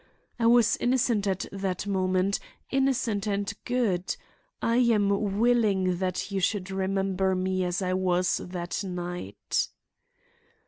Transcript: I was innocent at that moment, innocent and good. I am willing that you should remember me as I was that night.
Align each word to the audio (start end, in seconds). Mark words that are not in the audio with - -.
I 0.39 0.47
was 0.47 0.77
innocent 0.77 1.27
at 1.27 1.45
that 1.51 1.85
moment, 1.85 2.39
innocent 2.71 3.27
and 3.27 3.53
good. 3.65 4.15
I 4.59 4.77
am 4.77 5.37
willing 5.37 5.97
that 5.99 6.31
you 6.31 6.39
should 6.39 6.71
remember 6.71 7.35
me 7.35 7.63
as 7.63 7.83
I 7.83 7.93
was 7.93 8.37
that 8.37 8.83
night. 8.83 9.67